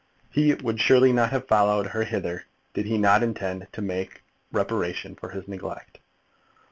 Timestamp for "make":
3.83-4.23